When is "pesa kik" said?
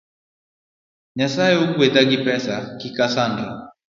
2.25-2.97